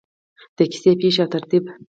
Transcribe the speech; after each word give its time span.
د 0.57 0.59
کیسې 0.71 0.91
پیښې 0.99 1.21
او 1.23 1.31
ترتیب: 1.33 1.63